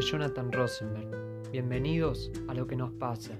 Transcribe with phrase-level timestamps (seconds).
[0.00, 1.50] Jonathan Rosenberg.
[1.52, 3.32] Bienvenidos a Lo que nos pasa,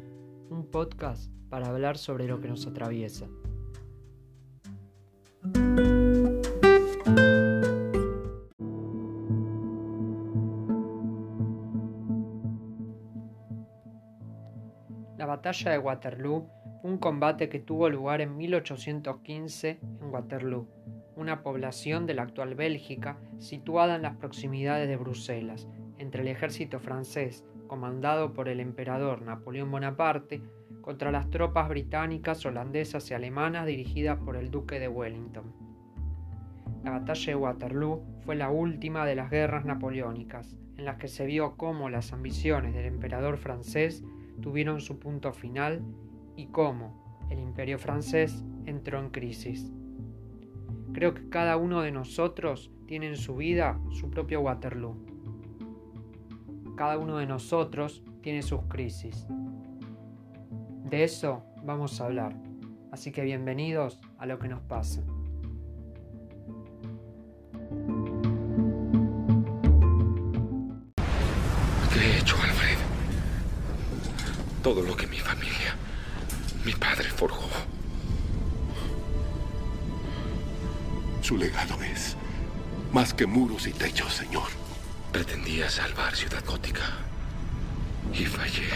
[0.50, 3.29] un podcast para hablar sobre lo que nos atraviesa.
[15.16, 16.46] La batalla de Waterloo
[16.82, 20.66] un combate que tuvo lugar en 1815 en Waterloo,
[21.16, 25.68] una población de la actual Bélgica situada en las proximidades de Bruselas,
[26.00, 30.43] entre el ejército francés, comandado por el emperador Napoleón Bonaparte,
[30.81, 35.53] contra las tropas británicas, holandesas y alemanas dirigidas por el duque de Wellington.
[36.83, 41.27] La batalla de Waterloo fue la última de las guerras napoleónicas, en las que se
[41.27, 44.03] vio cómo las ambiciones del emperador francés
[44.41, 45.83] tuvieron su punto final
[46.34, 49.70] y cómo el imperio francés entró en crisis.
[50.94, 55.09] Creo que cada uno de nosotros tiene en su vida su propio Waterloo.
[56.81, 59.27] Cada uno de nosotros tiene sus crisis.
[60.89, 62.34] De eso vamos a hablar.
[62.91, 65.03] Así que bienvenidos a lo que nos pasa.
[71.92, 72.78] ¿Qué he hecho, Alfred?
[74.62, 75.77] Todo lo que mi familia,
[76.64, 77.47] mi padre forjó.
[81.20, 82.17] Su legado es
[82.91, 84.69] más que muros y techos, señor.
[85.12, 86.83] Pretendía salvar Ciudad Gótica.
[88.12, 88.69] Y fallé.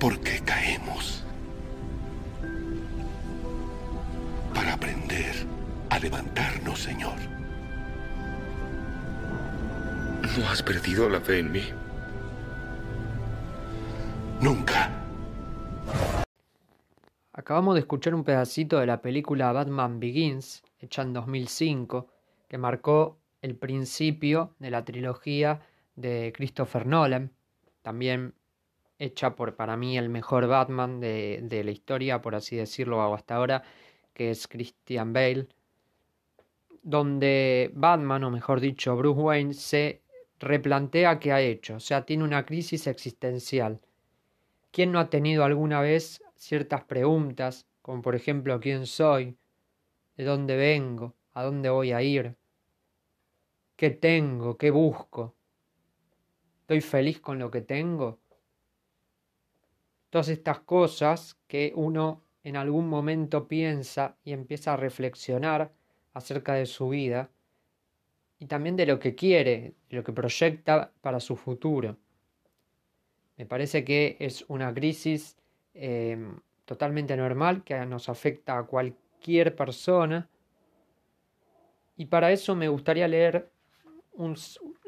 [0.00, 1.24] ¿Por qué caemos?
[4.54, 5.34] Para aprender
[5.90, 7.16] a levantarnos, señor.
[10.38, 11.62] ¿No has perdido la fe en mí?
[14.40, 14.90] Nunca.
[17.32, 22.08] Acabamos de escuchar un pedacito de la película Batman Begins, hecha en 2005,
[22.48, 25.60] que marcó el principio de la trilogía
[25.94, 27.32] de Christopher Nolan,
[27.82, 28.34] también
[28.98, 33.36] hecha por para mí el mejor Batman de, de la historia, por así decirlo, hasta
[33.36, 33.62] ahora,
[34.12, 35.48] que es Christian Bale,
[36.82, 40.02] donde Batman, o mejor dicho, Bruce Wayne, se
[40.38, 43.80] replantea qué ha hecho, o sea, tiene una crisis existencial.
[44.70, 49.36] ¿Quién no ha tenido alguna vez ciertas preguntas, como por ejemplo quién soy,
[50.16, 52.36] de dónde vengo, a dónde voy a ir,
[53.76, 55.34] qué tengo, qué busco,
[56.60, 58.18] estoy feliz con lo que tengo.
[60.10, 65.72] Todas estas cosas que uno en algún momento piensa y empieza a reflexionar
[66.14, 67.30] acerca de su vida
[68.38, 71.96] y también de lo que quiere, de lo que proyecta para su futuro.
[73.36, 75.36] Me parece que es una crisis
[75.74, 76.16] eh,
[76.64, 80.28] totalmente normal que nos afecta a cualquier persona.
[81.96, 83.50] Y para eso me gustaría leer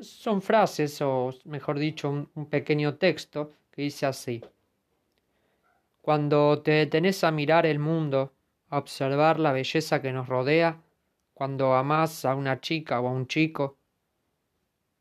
[0.01, 4.43] son frases o mejor dicho un, pequeño texto que dice así.
[6.01, 8.33] Cuando te detenés a mirar el mundo,
[8.71, 10.81] a observar la belleza que nos rodea,
[11.35, 13.77] cuando amás a una chica o a un chico,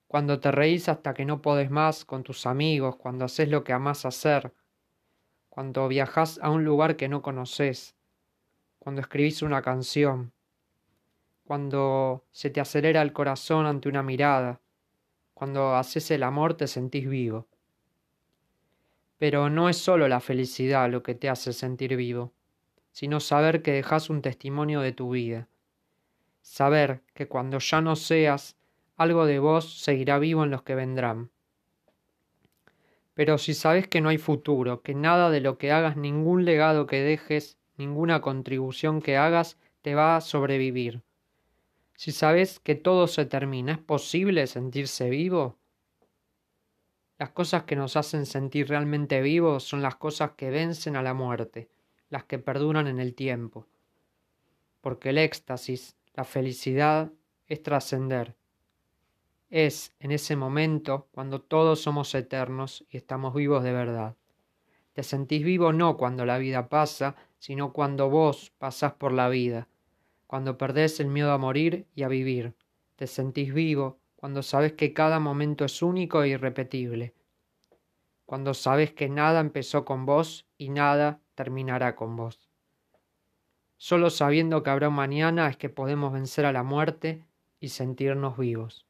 [0.07, 3.73] cuando te reís hasta que no podés más con tus amigos, cuando haces lo que
[3.73, 4.53] amás hacer,
[5.49, 7.95] cuando viajas a un lugar que no conoces,
[8.79, 10.31] cuando escribís una canción,
[11.47, 14.59] cuando se te acelera el corazón ante una mirada,
[15.33, 17.47] cuando haces el amor te sentís vivo.
[19.17, 22.33] Pero no es solo la felicidad lo que te hace sentir vivo,
[22.91, 25.47] sino saber que dejas un testimonio de tu vida,
[26.41, 28.57] saber que cuando ya no seas,
[28.97, 31.29] algo de vos seguirá vivo en los que vendrán.
[33.13, 36.87] Pero si sabes que no hay futuro, que nada de lo que hagas, ningún legado
[36.87, 41.06] que dejes, ninguna contribución que hagas, te va a sobrevivir.
[41.97, 45.57] Si sabes que todo se termina, ¿es posible sentirse vivo?
[47.17, 51.15] Las cosas que nos hacen sentir realmente vivos son las cosas que vencen a la
[51.15, 51.69] muerte,
[52.09, 53.65] las que perduran en el tiempo.
[54.79, 57.11] Porque el éxtasis, la felicidad,
[57.47, 58.35] es trascender,
[59.49, 64.15] es en ese momento cuando todos somos eternos y estamos vivos de verdad.
[64.93, 69.67] Te sentís vivo no cuando la vida pasa, sino cuando vos pasás por la vida,
[70.27, 72.53] cuando perdés el miedo a morir y a vivir.
[72.95, 77.13] Te sentís vivo cuando sabes que cada momento es único e irrepetible,
[78.25, 82.49] cuando sabes que nada empezó con vos y nada terminará con vos.
[83.77, 87.23] Solo sabiendo que habrá mañana es que podemos vencer a la muerte
[87.59, 88.86] y sentirnos vivos.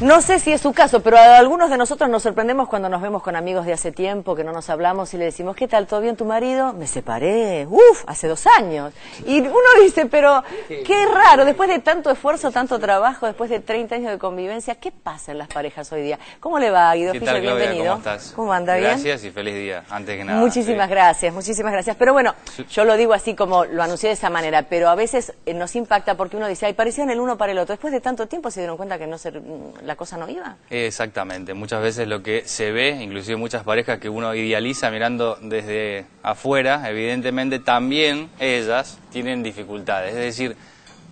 [0.00, 3.02] No sé si es su caso, pero a algunos de nosotros nos sorprendemos cuando nos
[3.02, 5.86] vemos con amigos de hace tiempo, que no nos hablamos y le decimos, ¿qué tal?
[5.86, 6.72] ¿Todo bien tu marido?
[6.72, 8.94] Me separé, uff, hace dos años.
[9.26, 9.52] Y uno
[9.82, 14.18] dice, pero qué raro, después de tanto esfuerzo, tanto trabajo, después de 30 años de
[14.18, 16.18] convivencia, ¿qué pasa en las parejas hoy día?
[16.40, 17.12] ¿Cómo le va, Guido.
[17.12, 17.84] Bienvenido.
[17.84, 18.32] ¿Cómo estás?
[18.34, 18.76] ¿Cómo anda?
[18.76, 18.92] ¿Bien?
[18.92, 20.40] Gracias y feliz día, antes que nada.
[20.40, 20.94] Muchísimas Sí.
[20.94, 21.96] gracias, muchísimas gracias.
[21.96, 22.34] Pero bueno,
[22.70, 25.76] yo lo digo así como lo anuncié de esa manera, pero a veces eh, nos
[25.76, 27.74] impacta porque uno dice, ay, parecían el uno para el otro.
[27.74, 30.56] Después de tanto tiempo se dieron cuenta que no se, mm, la cosa no iba.
[30.70, 36.06] Exactamente, muchas veces lo que se ve, inclusive muchas parejas que uno idealiza mirando desde
[36.22, 40.10] afuera, evidentemente también ellas tienen dificultades.
[40.14, 40.56] Es decir,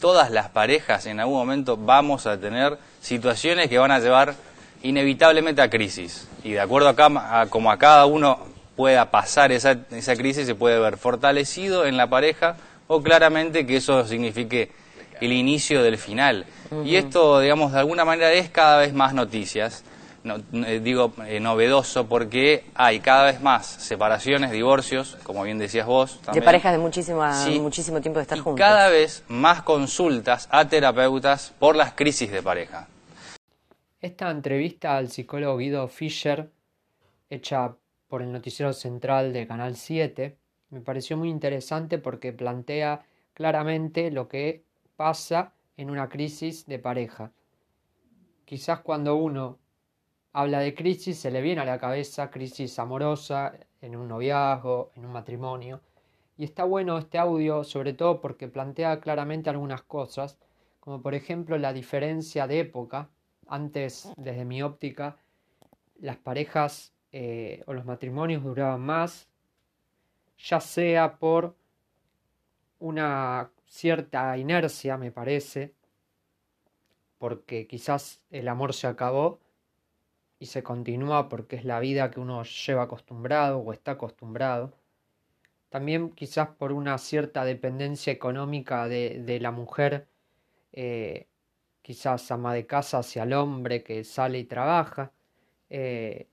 [0.00, 4.34] todas las parejas en algún momento vamos a tener situaciones que van a llevar
[4.82, 6.28] inevitablemente a crisis.
[6.44, 8.38] Y de acuerdo a, cam- a como a cada uno
[8.76, 13.78] pueda pasar esa, esa crisis, se puede ver fortalecido en la pareja o claramente que
[13.78, 14.70] eso signifique
[15.20, 16.46] el inicio del final.
[16.84, 19.84] Y esto, digamos, de alguna manera es cada vez más noticias.
[20.24, 20.36] No-
[20.66, 26.20] eh, digo eh, novedoso porque hay cada vez más separaciones, divorcios, como bien decías vos.
[26.32, 27.58] De parejas de muchísima, Sí.
[27.60, 28.58] muchísimo tiempo de estar Y juntos.
[28.58, 32.88] cada vez más consultas a terapeutas por las crisis de pareja.
[34.00, 36.50] Esta entrevista al psicólogo Guido Fischer,
[37.30, 37.74] hecha
[38.08, 40.36] por el Noticiero Central de Canal 7,
[40.70, 43.02] me pareció muy interesante porque plantea
[43.34, 44.62] claramente lo que
[44.98, 47.30] pasa en una crisis de pareja.
[48.44, 49.60] Quizás cuando uno
[50.32, 55.06] habla de crisis se le viene a la cabeza crisis amorosa en un noviazgo, en
[55.06, 55.80] un matrimonio.
[56.36, 60.36] Y está bueno este audio, sobre todo porque plantea claramente algunas cosas,
[60.80, 63.08] como por ejemplo la diferencia de época.
[63.46, 65.16] Antes, desde mi óptica,
[66.00, 69.28] las parejas eh, o los matrimonios duraban más,
[70.38, 71.54] ya sea por
[72.80, 75.74] una cierta inercia, me parece,
[77.18, 79.40] porque quizás el amor se acabó
[80.38, 84.72] y se continúa porque es la vida que uno lleva acostumbrado o está acostumbrado.
[85.68, 90.08] También quizás por una cierta dependencia económica de, de la mujer,
[90.72, 91.26] eh,
[91.82, 95.12] quizás ama de casa hacia el hombre que sale y trabaja,
[95.70, 96.28] eh,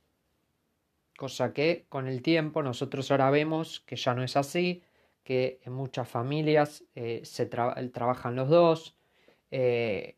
[1.17, 4.83] cosa que con el tiempo nosotros ahora vemos que ya no es así,
[5.25, 8.95] que en muchas familias eh, se tra- trabajan los dos,
[9.49, 10.15] eh,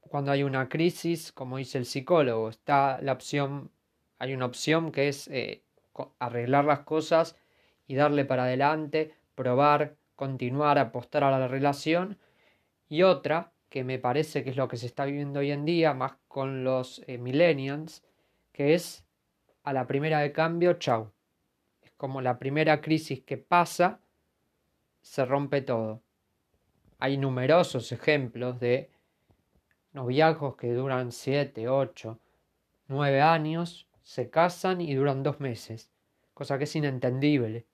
[0.00, 3.70] cuando hay una crisis, como dice el psicólogo, está la opción,
[4.18, 5.64] hay una opción que es eh,
[6.18, 7.36] arreglar las cosas
[7.86, 12.18] y darle para adelante, probar, continuar, apostar a la relación,
[12.88, 15.94] y otra que me parece que es lo que se está viviendo hoy en día,
[15.94, 18.02] más con los millennials,
[18.52, 19.06] que es
[19.62, 21.12] a la primera de cambio, chau.
[21.98, 24.00] Como la primera crisis que pasa,
[25.02, 26.02] se rompe todo.
[26.98, 28.90] Hay numerosos ejemplos de
[29.92, 32.18] noviazgos que duran 7, 8,
[32.86, 35.90] 9 años, se casan y duran dos meses,
[36.34, 37.66] cosa que es inentendible,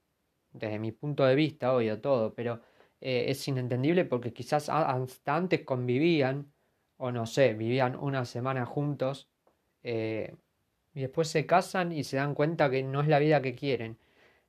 [0.52, 2.60] desde mi punto de vista, obvio, todo, pero
[3.02, 6.50] eh, es inentendible porque quizás hasta antes convivían,
[6.96, 9.28] o no sé, vivían una semana juntos,
[9.82, 10.34] eh,
[10.94, 13.98] y después se casan y se dan cuenta que no es la vida que quieren.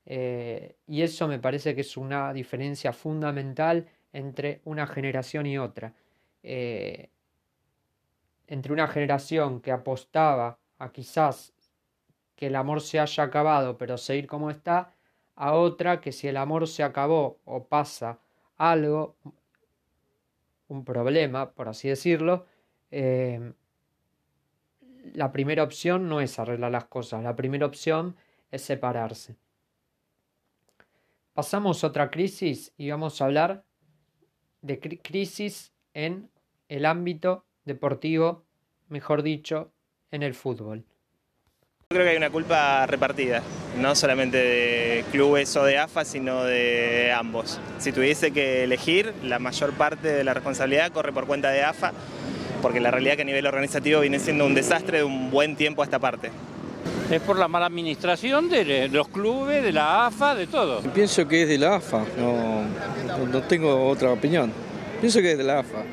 [0.05, 5.93] Eh, y eso me parece que es una diferencia fundamental entre una generación y otra.
[6.43, 7.09] Eh,
[8.47, 11.53] entre una generación que apostaba a quizás
[12.35, 14.93] que el amor se haya acabado, pero seguir como está,
[15.35, 18.19] a otra que si el amor se acabó o pasa
[18.57, 19.15] algo,
[20.67, 22.45] un problema, por así decirlo,
[22.91, 23.53] eh,
[25.13, 28.15] la primera opción no es arreglar las cosas, la primera opción
[28.51, 29.35] es separarse.
[31.35, 33.65] Pasamos a otra crisis y vamos a hablar
[34.61, 36.31] de cri- crisis en
[36.69, 38.45] el ámbito deportivo,
[38.87, 39.73] mejor dicho,
[40.11, 40.85] en el fútbol.
[41.89, 43.43] Yo creo que hay una culpa repartida,
[43.77, 47.59] no solamente de clubes o de AFA, sino de ambos.
[47.79, 51.91] Si tuviese que elegir, la mayor parte de la responsabilidad corre por cuenta de AFA,
[52.61, 55.81] porque la realidad que a nivel organizativo viene siendo un desastre de un buen tiempo
[55.81, 56.31] a esta parte.
[57.09, 60.81] Es por la mala administración de los clubes, de la AFA, de todo.
[60.81, 62.63] Pienso que es de la AFA, no,
[63.27, 64.51] no- tengo otra opinión.
[64.99, 65.83] Pienso que es de la AFA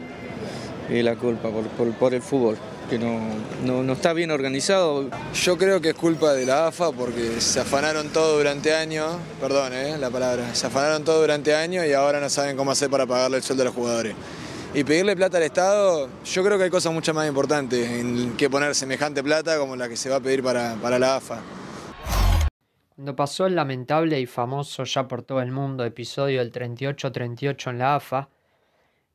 [0.89, 2.57] y la culpa por, por- por el fútbol,
[2.89, 3.21] que no,
[3.65, 5.11] no- no está bien organizado.
[5.35, 9.73] Yo creo que es culpa de la AFA porque se afanaron todo durante años, perdón
[9.75, 13.07] eh, la palabra, se afanaron todo durante años y ahora no saben cómo hacer para
[13.07, 14.15] pagarle el sueldo a los jugadores.
[14.75, 18.49] Y pedirle plata al Estado, yo creo que hay cosas mucho más importantes en que
[18.49, 21.43] poner semejante plata como la que se va a pedir para, para la AFA.
[22.97, 27.79] Cuando pasó el lamentable y famoso ya por todo el mundo episodio del 38-38 en
[27.79, 28.31] la AFA,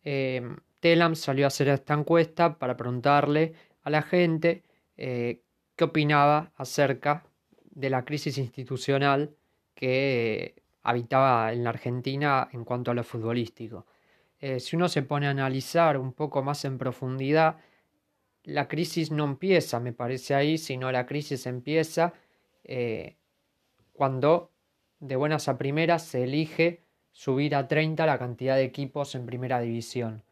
[0.03, 0.47] eh,
[0.79, 4.63] Telam salió a hacer esta encuesta para preguntarle a la gente
[4.95, 5.41] eh,
[5.75, 7.25] qué opinaba acerca
[7.71, 9.31] de la crisis institucional
[9.73, 13.87] que eh, habitaba en la Argentina en cuanto a lo futbolístico.
[14.39, 17.57] Eh, si uno se pone a analizar un poco más en profundidad,
[18.43, 22.13] la crisis no empieza, me parece ahí, sino la crisis empieza
[23.93, 24.51] cuando
[24.99, 29.59] de buenas a primeras se elige subir a 30 la cantidad de equipos en primera
[29.59, 30.23] división.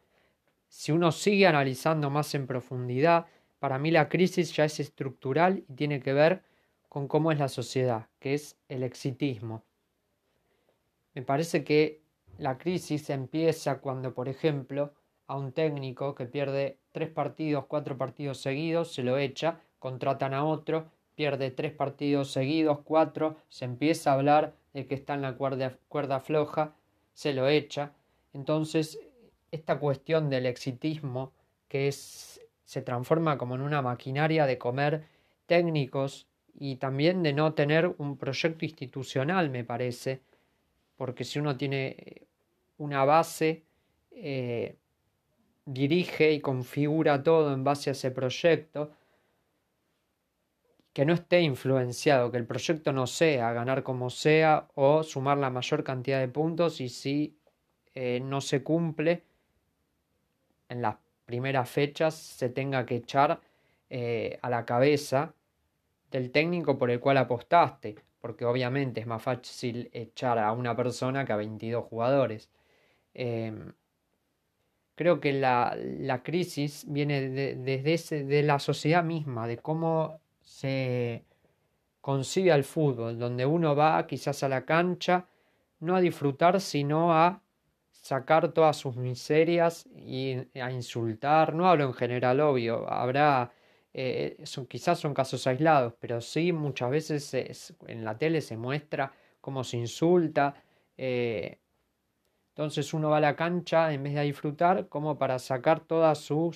[0.68, 3.26] Si uno sigue analizando más en profundidad,
[3.58, 6.42] para mí la crisis ya es estructural y tiene que ver
[6.88, 9.64] con cómo es la sociedad, que es el exitismo.
[11.14, 12.02] Me parece que
[12.38, 14.92] la crisis empieza cuando, por ejemplo,
[15.26, 20.44] a un técnico que pierde tres partidos, cuatro partidos seguidos, se lo echa, contratan a
[20.44, 25.36] otro, pierde tres partidos seguidos, cuatro, se empieza a hablar de que está en la
[25.36, 26.74] cuerda, floja,
[27.14, 27.92] se lo echa.
[28.34, 29.00] Entonces,
[29.50, 31.32] esta cuestión del exitismo,
[31.68, 35.04] que es, se transforma como en una maquinaria de comer
[35.46, 36.26] técnicos
[36.58, 40.20] y también de no tener un proyecto institucional, me parece,
[40.96, 42.25] porque si uno tiene
[42.78, 43.64] una base,
[44.10, 44.76] eh,
[45.64, 48.90] dirige y configura todo en base a ese proyecto,
[50.92, 55.50] que no esté influenciado, que el proyecto no sea ganar como sea o sumar la
[55.50, 57.36] mayor cantidad de puntos y si
[57.94, 59.22] eh, no se cumple
[60.68, 63.40] en las primeras fechas se tenga que echar
[63.90, 65.34] eh, a la cabeza
[66.10, 71.24] del técnico por el cual apostaste, porque obviamente es más fácil echar a una persona
[71.24, 72.48] que a 22 jugadores.
[73.18, 73.72] Em,
[74.94, 81.24] creo que la, crisis viene desde ese, de la sociedad misma, de cómo se
[82.02, 85.26] concibe al fútbol, donde uno va quizás a la cancha
[85.80, 87.42] no a disfrutar, sino a
[87.90, 91.54] sacar todas sus miserias y a insultar.
[91.54, 93.50] No hablo en general, obvio, habrá,
[93.94, 94.36] eh,
[94.68, 99.78] quizás son casos aislados, pero sí muchas veces en la tele se muestra cómo se
[99.78, 100.54] insulta.
[100.96, 101.58] Eh,
[102.56, 106.50] entonces uno va a la cancha en vez de disfrutar, como para sacar toda su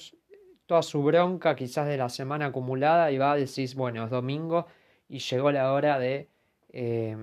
[1.04, 4.66] bronca quizás de la semana acumulada y va a decir, bueno, es domingo
[5.11, 6.26] y llegó la hora de
[6.73, 7.19] eh,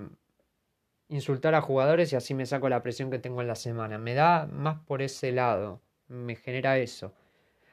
[1.10, 3.98] insultar a jugadores y así me saco la presión que tengo en la semana.
[3.98, 7.16] Me da más por ese lado, me genera eso.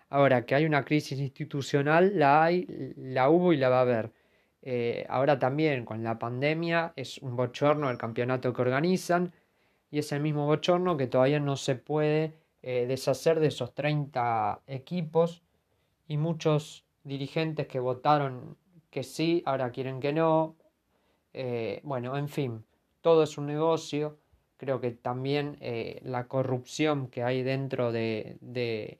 [0.08, 4.10] Ahora, que hay una crisis institucional, la hay, la hubo y la va a haber.
[4.62, 9.34] Eh, ahora también con la pandemia es un bochorno el campeonato que organizan
[9.94, 14.62] y es el mismo bochorno que todavía no se puede eh, deshacer de esos 30
[14.66, 15.44] equipos
[16.08, 18.56] y muchos dirigentes que votaron
[18.90, 20.56] que sí, ahora quieren que no.
[21.32, 22.64] Eh, bueno, en fin,
[23.02, 24.18] todo es un negocio.
[24.56, 28.98] Creo que también eh, la corrupción que hay dentro de, de,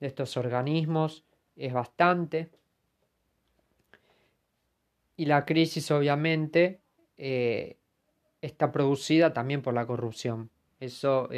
[0.00, 2.50] estos organismos es bastante.
[5.16, 6.80] Y la crisis obviamente
[8.42, 10.50] está producida también por la corrupción.
[10.80, 11.28] Eso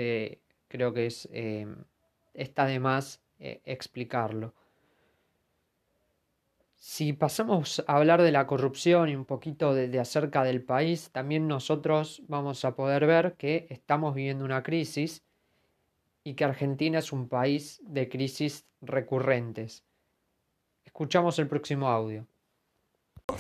[0.69, 1.29] creo que es,
[2.35, 4.55] está de más explicarlo.
[6.87, 11.49] Si pasamos a hablar de la corrupción y un poquito de, acerca del país, también
[11.49, 15.25] nosotros vamos a poder ver que estamos viviendo una crisis
[16.25, 19.83] y que Argentina es un país de crisis recurrentes.
[20.85, 22.27] Escuchamos el próximo audio.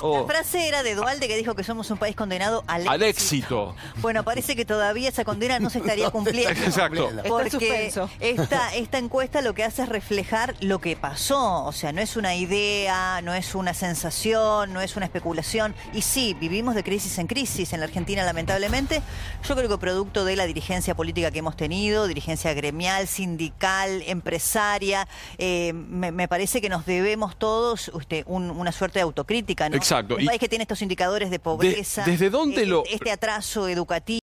[0.05, 0.27] La oh.
[0.27, 3.75] frase era de Dualde que dijo que somos un país condenado al, éxito.
[4.03, 6.61] Bueno, parece que todavía esa condena no se estaría cumpliendo.
[6.65, 7.11] Exacto.
[7.29, 11.65] Porque esta, esta encuesta lo que hace es reflejar lo que pasó.
[11.65, 15.75] O sea, no es una idea, no es una sensación, no es una especulación.
[15.93, 19.03] Y sí, vivimos de crisis en crisis en la Argentina, lamentablemente.
[19.47, 25.09] Yo creo que producto de la dirigencia política que hemos tenido, dirigencia gremial, sindical, empresaria,
[25.39, 29.69] eh, me, parece que nos debemos todos este, una suerte de autocrítica.
[29.75, 30.17] Exacto.
[30.17, 32.05] Un país que tiene estos indicadores de pobreza.
[32.05, 32.85] ¿Desde dónde eh, lo.?
[32.91, 34.21] Este atraso educativo.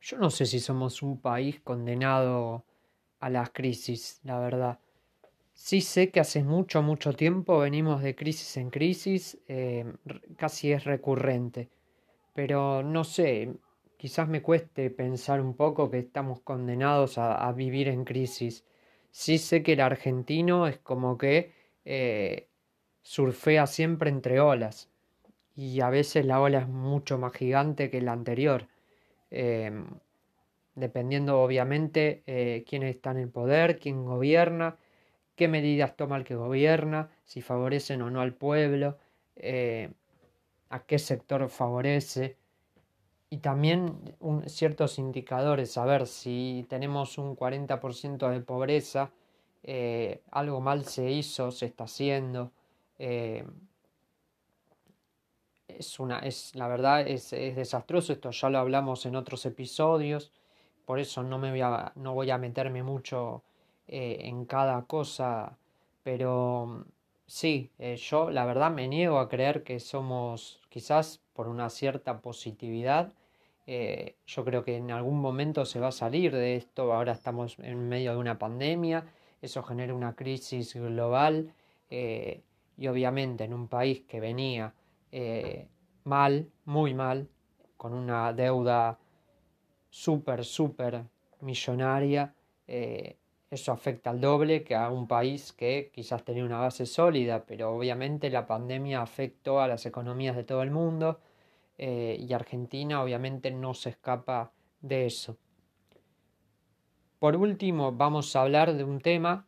[0.00, 2.64] Yo no sé si somos un país condenado
[3.20, 4.78] a las crisis, la verdad.
[5.54, 9.84] Sí sé que hace mucho, mucho tiempo venimos de crisis en crisis, eh,
[10.36, 11.70] casi es recurrente.
[12.34, 13.54] Pero no sé,
[13.96, 18.64] quizás me cueste pensar un poco que estamos condenados a, vivir en crisis.
[19.10, 21.52] Sí sé que el argentino es como que
[21.84, 22.48] eh,
[23.04, 24.88] surfea siempre entre olas
[25.54, 28.66] y a veces la ola es mucho más gigante que la anterior.
[29.30, 29.86] Em,
[30.74, 34.76] dependiendo obviamente eh, quién está en el poder, quién gobierna,
[35.36, 38.98] qué medidas toma el que gobierna, si favorecen o no al pueblo,
[39.36, 39.90] eh,
[40.70, 42.36] a qué sector favorece.
[43.30, 49.12] y también ciertos indicadores, a ver si tenemos un 40% de pobreza,
[49.64, 52.52] eh, algo mal se hizo, se está haciendo.
[52.98, 53.44] Eh,
[55.68, 60.32] es una, es, la verdad es, es, desastroso, esto ya lo hablamos en otros episodios,
[60.84, 63.42] por eso no, me voy, a, no voy a meterme mucho
[63.88, 65.56] eh, en cada cosa,
[66.02, 66.84] pero
[67.26, 73.12] sí, yo la verdad me niego a creer que somos quizás por una cierta positividad.
[74.26, 77.88] yo creo que en algún momento se va a salir de esto, ahora estamos en
[77.88, 79.06] medio de una pandemia,
[79.44, 81.52] eso genera una crisis global
[81.90, 82.40] eh,
[82.76, 84.74] y obviamente en un país que venía
[85.12, 85.68] eh,
[86.04, 87.28] mal, muy mal,
[87.76, 88.98] con una deuda
[89.90, 91.04] súper, súper
[91.40, 92.34] millonaria,
[92.66, 93.16] eh,
[93.50, 97.76] eso afecta al doble que a un país que quizás tenía una base sólida, pero
[97.76, 101.20] obviamente la pandemia afectó a las economías de todo el mundo
[101.76, 105.36] y Argentina obviamente no se escapa de eso.
[107.24, 109.46] Por último, vamos a hablar de un tema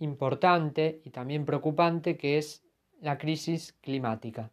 [0.00, 2.62] importante y también preocupante que es
[3.00, 4.50] la crisis climática.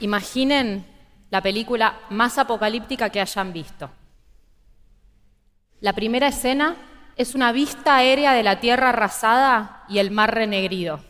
[0.00, 0.84] Imaginen
[1.30, 3.90] la película más apocalíptica que hayan visto.
[5.80, 6.76] La primera escena
[7.16, 11.00] es una vista aérea de la Tierra arrasada y el mar renegrido.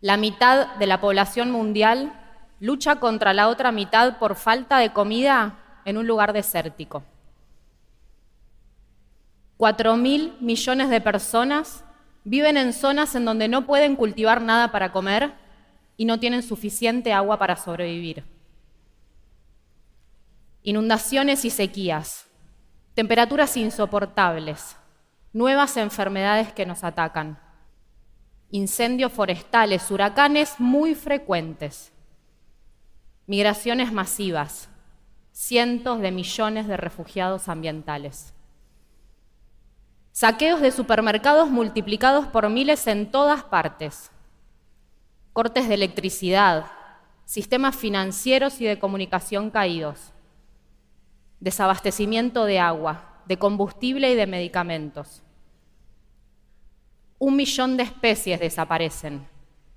[0.00, 2.12] La mitad de la población mundial
[2.60, 7.02] lucha contra la otra mitad por falta de comida en un lugar desértico.
[9.56, 11.84] Cuatro mil millones de personas
[12.24, 15.34] viven en zonas en donde no pueden cultivar nada para comer
[15.96, 18.24] y no tienen suficiente agua para sobrevivir.
[20.62, 22.26] Inundaciones y sequías,
[22.94, 24.76] temperaturas insoportables,
[25.32, 27.38] nuevas enfermedades que nos atacan,
[28.50, 31.92] incendios forestales, huracanes muy frecuentes,
[33.26, 34.68] migraciones masivas,
[35.32, 38.33] cientos de millones de refugiados ambientales.
[40.16, 44.12] Saqueos de supermercados multiplicados por miles en todas partes.
[45.32, 46.66] Cortes de electricidad,
[47.24, 50.12] sistemas financieros y de comunicación caídos.
[51.40, 55.24] Desabastecimiento de agua, de combustible y de medicamentos.
[57.18, 59.26] Un millón de especies desaparecen,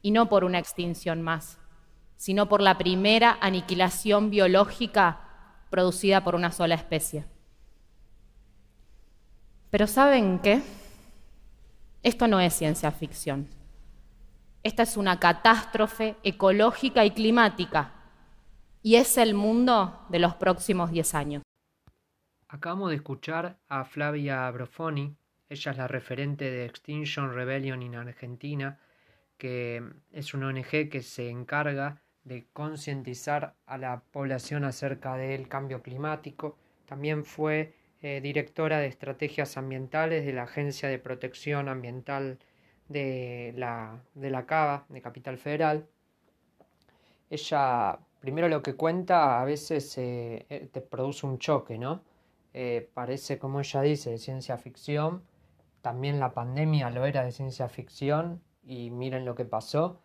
[0.03, 1.57] y no por una extinción más,
[2.15, 5.19] sino por la primera aniquilación biológica
[5.71, 7.25] producida por una sola especie.
[9.77, 10.63] Pero ¿saben qué?
[12.01, 13.47] Esto no es ciencia ficción.
[14.63, 17.93] Esta es una catástrofe ecológica y climática
[18.81, 21.43] y es el mundo de los próximos 10 años.
[22.47, 25.15] Acabamos de escuchar a Flavia Brofoni,
[25.47, 28.79] ella es la referente de Extinction Rebellion en Argentina,
[29.37, 35.83] que es una ONG que se encarga de concientizar a la población acerca del cambio
[35.83, 36.57] climático.
[36.87, 42.37] También fue eh, directora de estrategias ambientales de la Agencia de Protección Ambiental
[42.89, 45.87] de la, de la Cava, de Capital Federal.
[47.31, 52.03] Ella, primero lo que cuenta, a veces eh, eh, te produce un choque, ¿no?
[52.95, 55.21] parece, como ella dice, de ciencia ficción.
[55.81, 60.01] También la pandemia lo era de ciencia ficción y miren lo que pasó.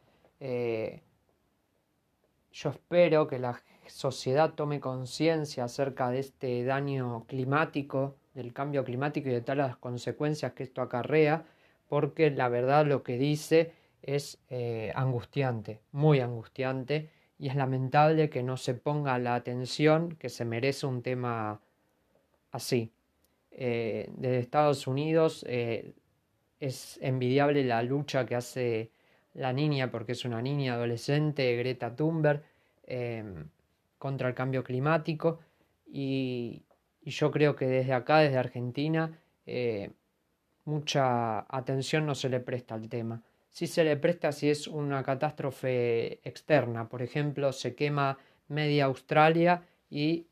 [2.53, 3.55] Yo espero que la
[3.87, 9.77] sociedad tome conciencia acerca de este daño climático, del cambio climático y de todas las
[9.77, 11.45] consecuencias que esto acarrea,
[11.88, 18.42] porque la verdad lo que dice es eh, angustiante, muy angustiante, y es lamentable que
[18.42, 21.61] no se ponga la atención que se merece un tema
[22.53, 22.92] así.
[23.51, 25.92] Eh, desde Estados Unidos eh,
[26.61, 28.90] es envidiable la lucha que hace
[29.35, 32.42] la niña, porque es una niña adolescente, Greta Thunberg,
[32.87, 33.49] em,
[34.03, 35.38] contra el cambio climático.
[35.87, 36.65] Y,
[37.03, 39.91] yo creo que desde acá, desde Argentina, eh,
[40.65, 43.23] mucha atención no se le presta al tema.
[43.49, 49.62] Si se le presta si es una catástrofe externa, por ejemplo, se quema media Australia
[49.91, 50.27] y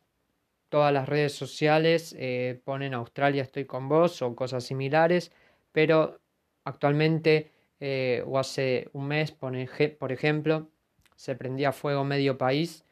[0.69, 5.33] todas las redes sociales eh, ponen Australia estoy con vos o cosas similares,
[5.73, 6.21] pero
[6.65, 10.69] actualmente eh, o hace un mes, por ejemplo,
[11.17, 12.85] se prendía fuego medio país,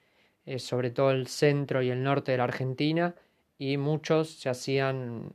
[0.57, 3.15] sobre todo el centro y el norte de la Argentina,
[3.59, 5.33] y muchos se hacían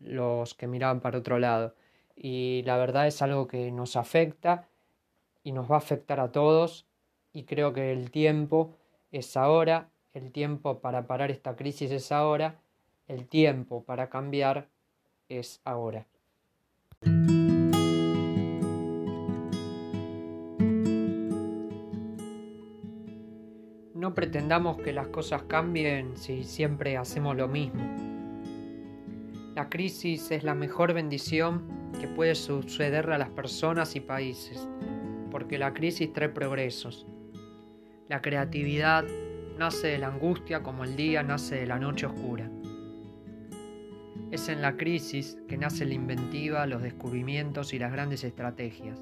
[0.00, 1.74] los que miraban para otro lado.
[2.16, 4.68] Y la verdad es algo que nos afecta
[5.42, 6.86] y nos va a afectar a todos,
[7.32, 8.76] y creo que el tiempo
[9.12, 12.56] es ahora, el tiempo para parar esta crisis es ahora,
[13.08, 14.68] el tiempo para cambiar
[15.28, 16.06] es ahora.
[24.04, 27.82] No pretendamos que las cosas cambien si siempre hacemos lo mismo.
[29.54, 31.62] La crisis es la mejor bendición
[31.98, 34.68] que puede sucederle a las personas y países,
[35.30, 37.06] porque la crisis trae progresos.
[38.10, 39.04] La creatividad
[39.58, 42.50] nace de la angustia como el día nace de la noche oscura.
[44.30, 49.00] Es en la crisis que nace la inventiva, los descubrimientos y las grandes estrategias.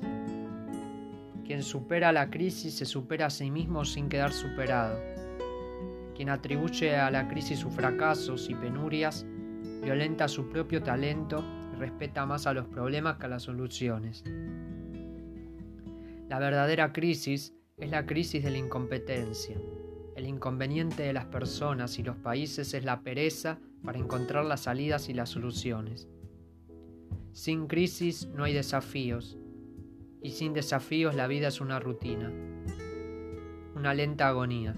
[1.44, 4.98] Quien supera la crisis se supera a sí mismo sin quedar superado.
[6.14, 9.26] Quien atribuye a la crisis sus fracasos y penurias,
[9.83, 14.22] violenta su propio talento y respeta más a los problemas que a las soluciones.
[16.28, 19.57] La verdadera crisis es la crisis de la incompetencia.
[20.14, 25.09] El inconveniente de las personas y los países es la pereza para encontrar las salidas
[25.09, 26.09] y las soluciones.
[27.33, 29.38] Sin crisis no hay desafíos,
[30.22, 32.32] y sin desafíos la vida es una rutina,
[33.74, 34.74] una lenta agonía.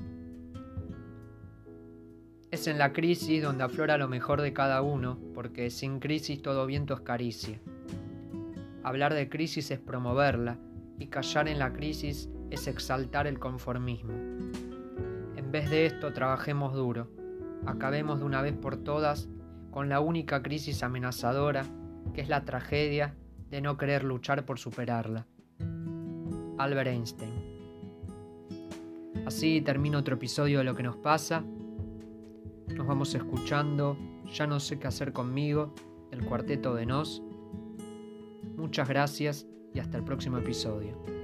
[2.50, 6.66] Es en la crisis donde aflora lo mejor de cada uno, porque sin crisis todo
[6.66, 7.60] viento es caricia.
[8.82, 10.58] Hablar de crisis es promoverla,
[10.98, 14.12] y callar en la crisis es exaltar el conformismo.
[15.36, 17.08] En vez de esto, trabajemos duro
[17.66, 19.28] acabemos de una vez por todas
[19.70, 21.64] con la única crisis amenazadora
[22.12, 23.14] que es la tragedia
[23.50, 25.26] de no querer luchar por superarla.
[26.58, 27.32] Albert Einstein.
[29.26, 31.44] Así termina otro episodio de lo que nos pasa.
[32.74, 33.96] Nos vamos escuchando
[34.32, 35.74] Ya no sé qué hacer conmigo,
[36.10, 37.22] el cuarteto de Nos.
[38.56, 41.23] Muchas gracias y hasta el próximo episodio.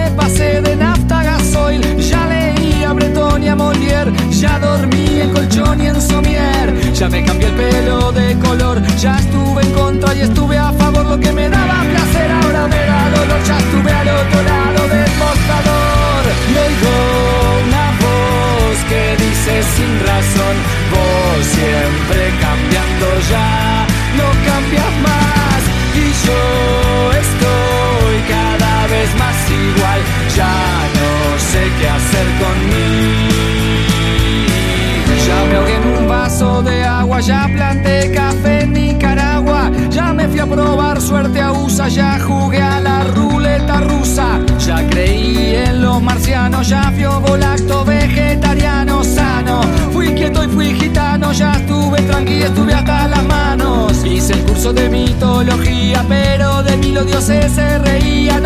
[1.79, 7.07] gasoil, ya a Breton y a Molière, ya dormí en colchón y en somier, ya
[7.09, 10.71] me cambié el pelo de color, ya estuve en contra y estuve a
[37.21, 42.61] ya planté café en Nicaragua, ya me fui a probar suerte a USA, ya jugué
[42.61, 50.13] a la ruleta rusa, ya creí en los marcianos, ya fui volacto vegetariano sano, fui
[50.15, 54.89] quieto y fui gitano, ya estuve tranquilo, estuve hasta las manos, hice el curso de
[54.89, 58.45] mitología, pero de mí los dioses se reían,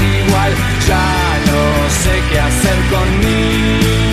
[0.00, 0.52] igual,
[0.86, 4.04] ya no sé qué hacer conmigo.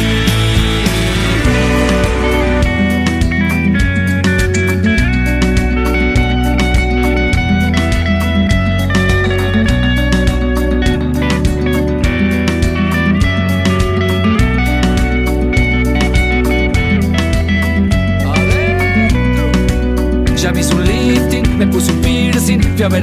[22.78, 23.00] Ya me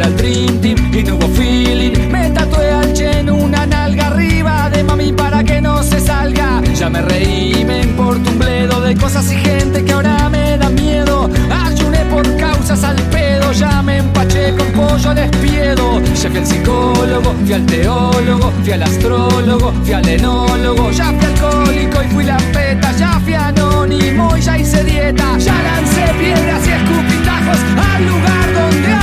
[17.48, 22.92] fui al teólogo, fui al astrólogo, fui al enólogo, ya fui alcohólico y fui lampeta,
[22.92, 27.58] ya fui anónimo y ya hice dieta, ya lancé piedras y escupitajos
[27.94, 28.97] al lugar donde